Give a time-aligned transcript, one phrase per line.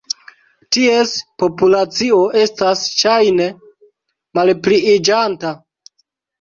[0.77, 1.11] Ties
[1.43, 3.51] populacio estas ŝajne
[4.41, 5.57] malpliiĝanta.